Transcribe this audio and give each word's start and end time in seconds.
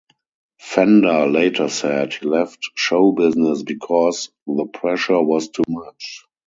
Fender 0.59 1.27
later 1.27 1.69
said 1.69 2.15
he 2.15 2.25
left 2.25 2.57
show 2.73 3.11
business 3.11 3.61
because 3.61 4.31
the 4.47 4.65
pressure 4.73 5.21
was 5.21 5.49
too 5.49 5.61
much. 5.67 6.23